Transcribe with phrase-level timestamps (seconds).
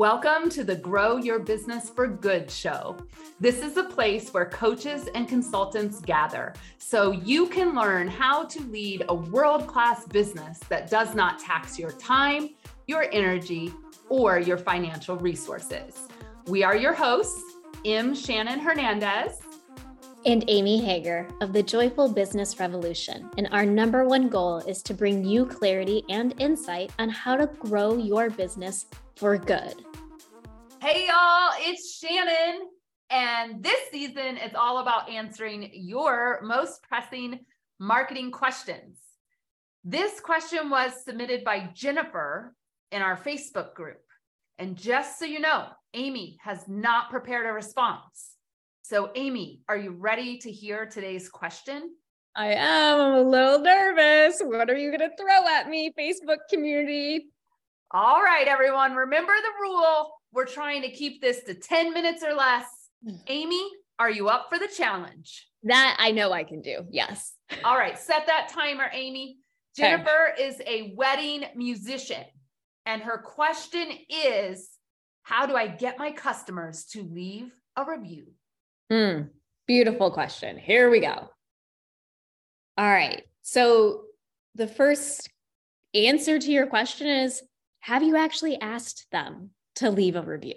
[0.00, 2.96] Welcome to the Grow Your Business for Good show.
[3.38, 8.62] This is a place where coaches and consultants gather so you can learn how to
[8.62, 12.48] lead a world class business that does not tax your time,
[12.86, 13.74] your energy,
[14.08, 16.08] or your financial resources.
[16.46, 17.42] We are your hosts,
[17.84, 18.14] M.
[18.14, 19.42] Shannon Hernandez
[20.26, 23.30] and Amy Hager of the Joyful Business Revolution.
[23.38, 27.46] And our number one goal is to bring you clarity and insight on how to
[27.46, 28.86] grow your business
[29.16, 29.74] for good.
[30.82, 32.68] Hey, y'all, it's Shannon.
[33.10, 37.40] And this season is all about answering your most pressing
[37.78, 38.98] marketing questions.
[39.84, 42.54] This question was submitted by Jennifer
[42.92, 44.02] in our Facebook group.
[44.58, 48.36] And just so you know, Amy has not prepared a response.
[48.82, 51.94] So, Amy, are you ready to hear today's question?
[52.34, 53.00] I am.
[53.00, 54.40] I'm a little nervous.
[54.40, 57.26] What are you going to throw at me, Facebook community?
[57.92, 62.34] All right, everyone, remember the rule we're trying to keep this to 10 minutes or
[62.34, 62.66] less.
[63.26, 63.62] Amy,
[63.98, 65.46] are you up for the challenge?
[65.64, 66.86] That I know I can do.
[66.90, 67.34] Yes.
[67.64, 67.98] All right.
[67.98, 69.38] Set that timer, Amy.
[69.76, 70.48] Jennifer okay.
[70.48, 72.24] is a wedding musician.
[72.86, 74.70] And her question is
[75.22, 78.32] How do I get my customers to leave a review?
[78.90, 79.30] Mm,
[79.66, 80.58] beautiful question.
[80.58, 81.30] Here we go.
[82.76, 83.22] All right.
[83.42, 84.02] So,
[84.54, 85.30] the first
[85.94, 87.42] answer to your question is
[87.80, 89.50] Have you actually asked them?
[89.80, 90.56] to leave a review.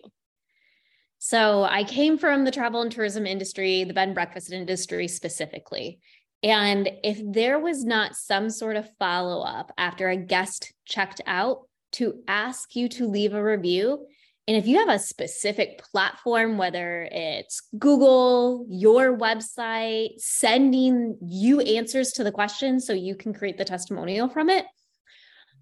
[1.17, 5.99] So I came from the travel and tourism industry, the bed and breakfast industry specifically.
[6.43, 11.61] And if there was not some sort of follow up after a guest checked out
[11.93, 14.05] to ask you to leave a review,
[14.47, 22.11] and if you have a specific platform, whether it's Google, your website, sending you answers
[22.13, 24.65] to the questions so you can create the testimonial from it,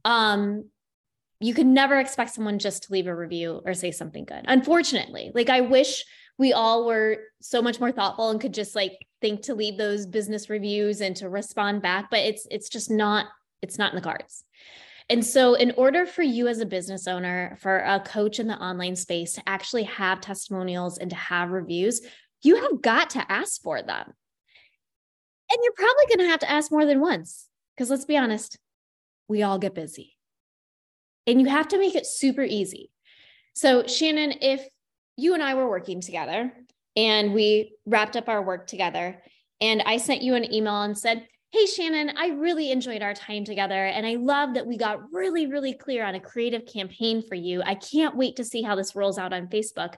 [0.03, 0.65] um,
[1.39, 4.45] you could never expect someone just to leave a review or say something good.
[4.47, 6.03] Unfortunately, like I wish
[6.39, 10.07] we all were so much more thoughtful and could just like think to leave those
[10.07, 13.27] business reviews and to respond back, but it's it's just not
[13.61, 14.43] it's not in the cards.
[15.11, 18.57] And so, in order for you as a business owner, for a coach in the
[18.57, 21.99] online space to actually have testimonials and to have reviews,
[22.43, 24.13] you have got to ask for them.
[25.51, 28.57] And you're probably going to have to ask more than once because let's be honest,
[29.27, 30.15] we all get busy
[31.27, 32.89] and you have to make it super easy.
[33.53, 34.65] So, Shannon, if
[35.17, 36.53] you and I were working together
[36.95, 39.21] and we wrapped up our work together,
[39.59, 43.43] and I sent you an email and said, Hey, Shannon, I really enjoyed our time
[43.43, 43.85] together.
[43.85, 47.61] And I love that we got really, really clear on a creative campaign for you.
[47.61, 49.95] I can't wait to see how this rolls out on Facebook.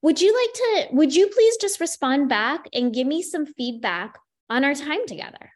[0.00, 4.18] Would you like to, would you please just respond back and give me some feedback
[4.48, 5.52] on our time together?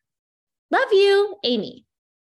[0.71, 1.87] Love you, Amy.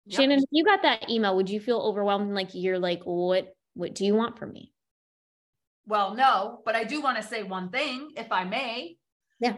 [0.04, 0.20] Yep.
[0.20, 2.34] Shannon, if you got that email, would you feel overwhelmed?
[2.34, 4.72] Like you're like, what, what do you want from me?
[5.86, 8.98] Well, no, but I do want to say one thing, if I may.
[9.40, 9.54] Yeah.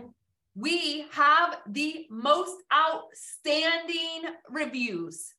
[0.55, 5.33] We have the most outstanding reviews,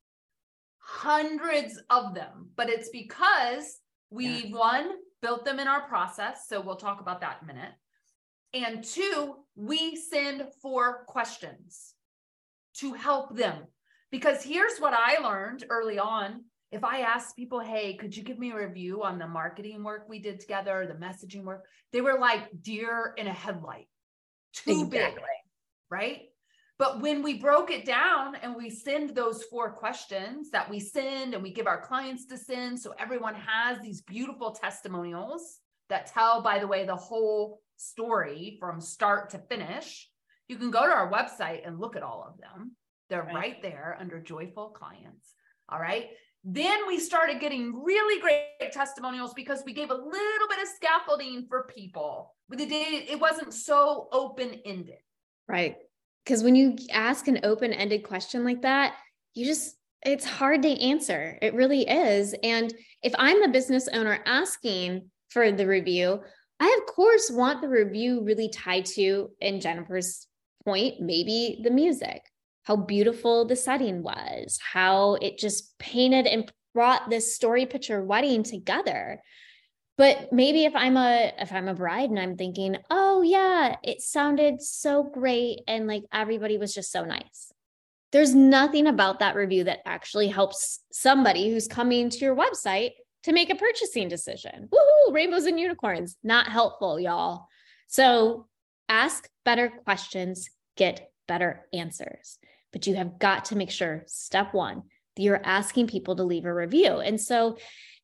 [0.79, 3.79] hundreds of them, but it's because
[4.09, 4.53] we, yes.
[4.53, 4.91] one,
[5.21, 6.45] built them in our process.
[6.47, 7.71] So we'll talk about that in a minute.
[8.53, 11.93] And two, we send for questions
[12.75, 13.63] to help them
[14.11, 16.43] because here's what I learned early on.
[16.71, 20.07] If I asked people, hey, could you give me a review on the marketing work
[20.07, 21.65] we did together, the messaging work?
[21.91, 23.87] They were like deer in a headlight,
[24.53, 25.21] too exactly.
[25.21, 25.23] big,
[25.89, 26.21] right?
[26.77, 31.35] But when we broke it down and we send those four questions that we send
[31.35, 35.59] and we give our clients to send, so everyone has these beautiful testimonials
[35.89, 40.09] that tell, by the way, the whole story from start to finish.
[40.47, 42.75] You can go to our website and look at all of them.
[43.09, 43.35] They're right.
[43.35, 45.35] right there under joyful clients.
[45.69, 46.09] All right.
[46.43, 51.45] Then we started getting really great testimonials because we gave a little bit of scaffolding
[51.47, 52.35] for people.
[52.49, 54.97] The day it wasn't so open ended.
[55.47, 55.77] Right.
[56.25, 58.95] Because when you ask an open ended question like that,
[59.33, 61.37] you just, it's hard to answer.
[61.41, 62.33] It really is.
[62.43, 62.73] And
[63.03, 66.21] if I'm the business owner asking for the review,
[66.59, 70.27] I, of course, want the review really tied to, in Jennifer's
[70.65, 72.21] point, maybe the music
[72.71, 78.43] how beautiful the setting was, how it just painted and brought this story picture wedding
[78.43, 79.21] together.
[79.97, 84.01] But maybe if I'm a if I'm a bride and I'm thinking, "Oh yeah, it
[84.01, 87.51] sounded so great and like everybody was just so nice."
[88.13, 92.91] There's nothing about that review that actually helps somebody who's coming to your website
[93.23, 94.69] to make a purchasing decision.
[94.71, 97.47] Woohoo, rainbows and unicorns, not helpful, y'all.
[97.87, 98.47] So,
[98.87, 102.39] ask better questions, get better answers
[102.71, 104.83] but you have got to make sure step one
[105.17, 106.97] you're asking people to leave a review.
[106.97, 107.57] And so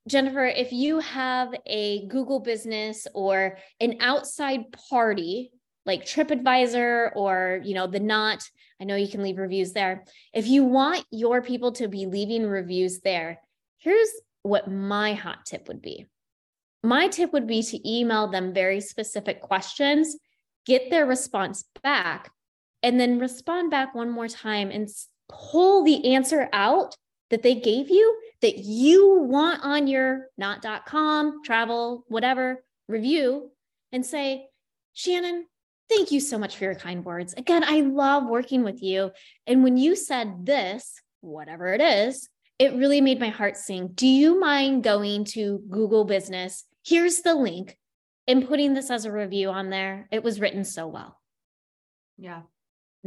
[0.07, 5.51] Jennifer, if you have a Google business or an outside party
[5.85, 8.43] like TripAdvisor or, you know, the Knot,
[8.79, 10.05] I know you can leave reviews there.
[10.33, 13.41] If you want your people to be leaving reviews there,
[13.79, 14.09] here's
[14.43, 16.05] what my hot tip would be.
[16.83, 20.15] My tip would be to email them very specific questions,
[20.65, 22.31] get their response back,
[22.83, 24.87] and then respond back one more time and
[25.29, 26.95] pull the answer out
[27.29, 33.51] that they gave you that you want on your Knot.com, travel, whatever review
[33.91, 34.47] and say,
[34.93, 35.45] Shannon,
[35.89, 37.33] thank you so much for your kind words.
[37.33, 39.11] Again, I love working with you.
[39.45, 42.29] And when you said this, whatever it is,
[42.59, 43.89] it really made my heart sing.
[43.93, 46.63] Do you mind going to Google Business?
[46.85, 47.77] Here's the link
[48.27, 50.07] and putting this as a review on there.
[50.11, 51.19] It was written so well.
[52.17, 52.41] Yeah.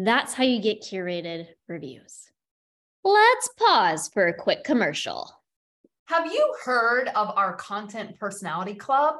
[0.03, 2.31] That's how you get curated reviews.
[3.05, 5.31] Let's pause for a quick commercial.
[6.07, 9.17] Have you heard of our Content Personality Club?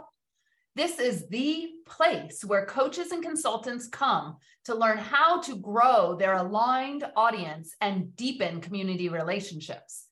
[0.77, 6.33] This is the place where coaches and consultants come to learn how to grow their
[6.33, 10.07] aligned audience and deepen community relationships.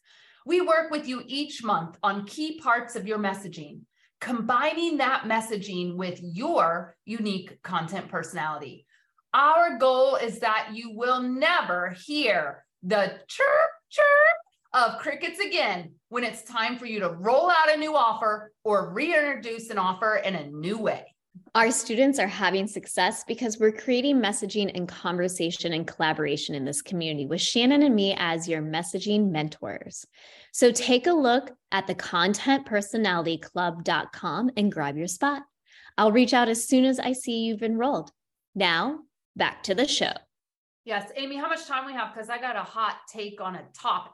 [0.45, 3.81] We work with you each month on key parts of your messaging,
[4.21, 8.85] combining that messaging with your unique content personality.
[9.35, 14.07] Our goal is that you will never hear the chirp, chirp
[14.73, 18.91] of crickets again when it's time for you to roll out a new offer or
[18.93, 21.15] reintroduce an offer in a new way.
[21.55, 26.83] Our students are having success because we're creating messaging and conversation and collaboration in this
[26.83, 30.05] community with Shannon and me as your messaging mentors.
[30.53, 35.43] So take a look at the contentpersonalityclub.com and grab your spot.
[35.97, 38.11] I'll reach out as soon as I see you've enrolled.
[38.55, 39.01] Now,
[39.39, 40.13] back to the show.
[40.85, 42.13] Yes, Amy, how much time we have?
[42.15, 44.13] Because I got a hot take on a topic.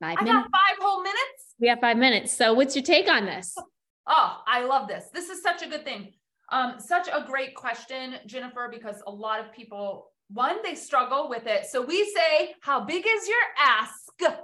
[0.00, 0.48] Five I minutes.
[0.50, 1.54] got five whole minutes.
[1.60, 2.32] We have five minutes.
[2.32, 3.54] So, what's your take on this?
[4.12, 5.04] Oh, I love this.
[5.14, 6.14] This is such a good thing.
[6.50, 11.46] Um, such a great question, Jennifer, because a lot of people, one, they struggle with
[11.46, 11.66] it.
[11.66, 14.36] So we say, How big is your ask?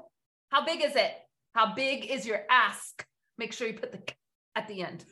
[0.51, 1.13] How big is it?
[1.55, 3.05] How big is your ask?
[3.39, 4.01] Make sure you put the
[4.55, 5.05] at the end.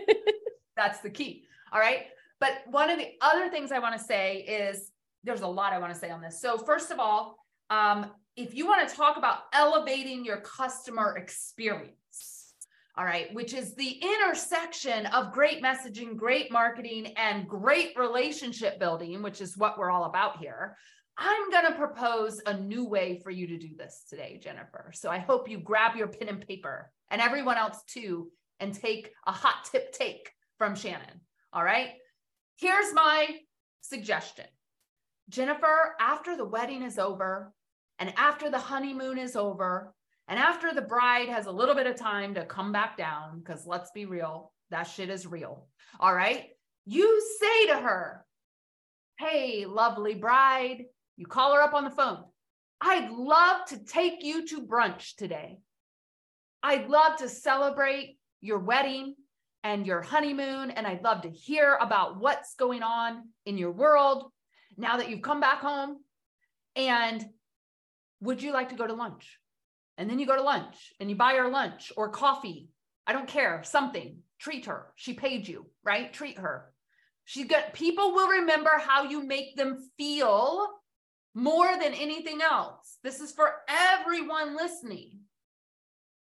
[0.76, 1.44] That's the key.
[1.70, 2.06] All right.
[2.42, 4.90] But one of the other things I want to say is
[5.22, 6.40] there's a lot I want to say on this.
[6.40, 7.36] So, first of all,
[7.70, 12.54] um, if you want to talk about elevating your customer experience,
[12.98, 19.22] all right, which is the intersection of great messaging, great marketing, and great relationship building,
[19.22, 20.76] which is what we're all about here.
[21.16, 24.90] I'm going to propose a new way for you to do this today, Jennifer.
[24.96, 29.12] So I hope you grab your pen and paper and everyone else too, and take
[29.28, 30.28] a hot tip take
[30.58, 31.20] from Shannon.
[31.52, 31.90] All right.
[32.62, 33.26] Here's my
[33.80, 34.44] suggestion
[35.28, 37.52] Jennifer, after the wedding is over
[37.98, 39.92] and after the honeymoon is over
[40.28, 43.66] and after the bride has a little bit of time to come back down, because
[43.66, 45.66] let's be real, that shit is real.
[45.98, 46.50] All right.
[46.86, 48.24] You say to her,
[49.18, 50.84] Hey, lovely bride,
[51.16, 52.22] you call her up on the phone.
[52.80, 55.58] I'd love to take you to brunch today.
[56.62, 59.16] I'd love to celebrate your wedding
[59.64, 64.30] and your honeymoon, and I'd love to hear about what's going on in your world
[64.76, 65.98] now that you've come back home.
[66.74, 67.24] And
[68.20, 69.38] would you like to go to lunch?
[69.98, 72.70] And then you go to lunch and you buy her lunch or coffee.
[73.06, 74.18] I don't care, something.
[74.38, 74.92] Treat her.
[74.96, 76.12] She paid you, right?
[76.12, 76.72] Treat her.
[77.24, 80.66] She's got people will remember how you make them feel
[81.34, 82.98] more than anything else.
[83.04, 85.20] This is for everyone listening.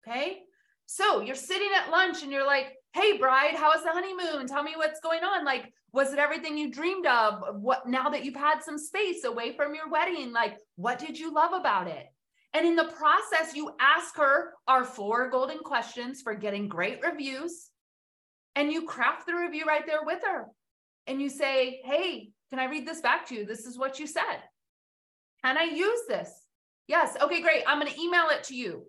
[0.07, 0.39] Okay.
[0.86, 4.47] So you're sitting at lunch and you're like, hey, bride, how was the honeymoon?
[4.47, 5.43] Tell me what's going on.
[5.43, 7.43] Like, was it everything you dreamed of?
[7.61, 10.31] What now that you've had some space away from your wedding?
[10.31, 12.05] Like, what did you love about it?
[12.53, 17.69] And in the process, you ask her our four golden questions for getting great reviews.
[18.55, 20.45] And you craft the review right there with her.
[21.05, 23.45] And you say, hey, can I read this back to you?
[23.45, 24.39] This is what you said.
[25.43, 26.31] Can I use this?
[26.87, 27.17] Yes.
[27.21, 27.63] Okay, great.
[27.67, 28.83] I'm going to email it to you.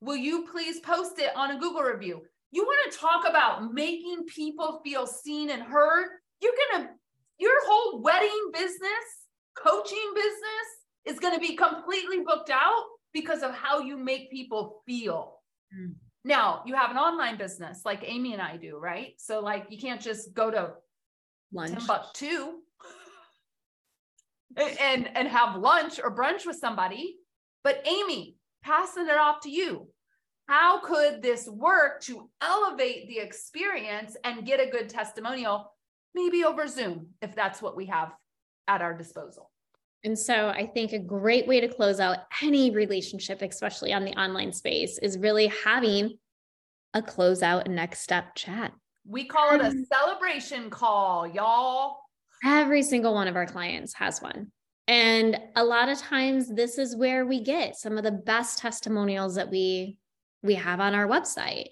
[0.00, 2.22] Will you please post it on a Google review?
[2.52, 6.08] You want to talk about making people feel seen and heard?
[6.42, 6.90] You're going to,
[7.38, 9.04] your whole wedding business,
[9.56, 10.68] coaching business
[11.06, 15.40] is going to be completely booked out because of how you make people feel.
[15.76, 15.94] Mm.
[16.24, 19.14] Now, you have an online business like Amy and I do, right?
[19.18, 20.72] So, like, you can't just go to
[21.52, 21.78] lunch.
[21.78, 22.58] Timbuktu
[24.56, 27.16] and and have lunch or brunch with somebody.
[27.62, 29.88] But Amy, passing it off to you.
[30.50, 35.72] How could this work to elevate the experience and get a good testimonial,
[36.12, 38.10] maybe over Zoom, if that's what we have
[38.66, 39.52] at our disposal?
[40.02, 44.10] And so I think a great way to close out any relationship, especially on the
[44.20, 46.18] online space, is really having
[46.94, 48.72] a closeout next step chat.
[49.06, 51.98] We call it a um, celebration call, y'all.
[52.44, 54.50] Every single one of our clients has one.
[54.88, 59.36] And a lot of times this is where we get some of the best testimonials
[59.36, 59.96] that we
[60.42, 61.66] we have on our website.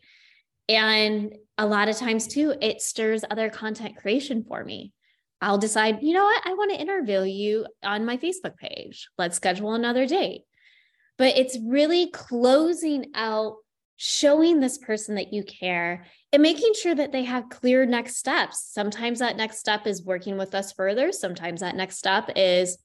[0.68, 4.92] And a lot of times too, it stirs other content creation for me.
[5.40, 9.08] I'll decide, you know what, I want to interview you on my Facebook page.
[9.16, 10.42] Let's schedule another date.
[11.16, 13.56] But it's really closing out,
[13.96, 18.70] showing this person that you care and making sure that they have clear next steps.
[18.72, 21.12] Sometimes that next step is working with us further.
[21.12, 22.78] Sometimes that next step is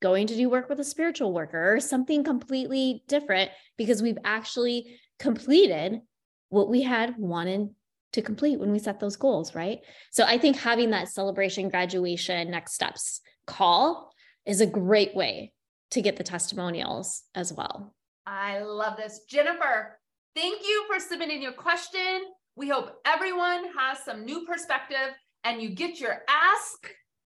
[0.00, 4.98] going to do work with a spiritual worker or something completely different because we've actually
[5.18, 6.00] completed
[6.48, 7.70] what we had wanted
[8.12, 9.80] to complete when we set those goals, right?
[10.10, 14.12] So I think having that celebration, graduation, next steps call
[14.46, 15.52] is a great way
[15.90, 17.94] to get the testimonials as well.
[18.26, 19.20] I love this.
[19.28, 19.98] Jennifer,
[20.34, 22.22] thank you for submitting your question.
[22.56, 26.88] We hope everyone has some new perspective and you get your ask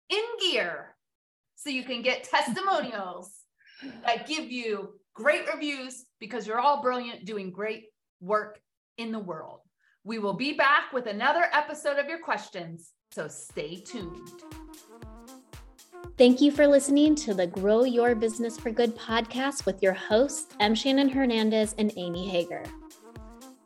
[0.09, 0.95] in gear
[1.55, 3.31] so you can get testimonials
[4.05, 7.85] that give you great reviews because you're all brilliant doing great
[8.21, 8.59] work
[8.99, 9.61] in the world.
[10.03, 14.29] We will be back with another episode of your questions, so stay tuned.
[16.17, 20.53] Thank you for listening to the Grow Your Business for Good podcast with your hosts,
[20.59, 20.75] M.
[20.75, 22.63] Shannon Hernandez and Amy Hager.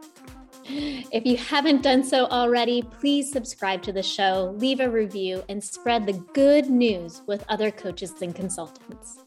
[0.65, 5.63] If you haven't done so already, please subscribe to the show, leave a review, and
[5.63, 9.19] spread the good news with other coaches and consultants.